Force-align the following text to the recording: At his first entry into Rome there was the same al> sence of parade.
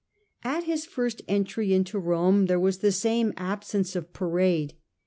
At 0.43 0.63
his 0.63 0.87
first 0.87 1.21
entry 1.27 1.75
into 1.75 1.99
Rome 1.99 2.47
there 2.47 2.59
was 2.59 2.79
the 2.79 2.91
same 2.91 3.33
al> 3.37 3.61
sence 3.61 3.95
of 3.95 4.11
parade. 4.13 4.73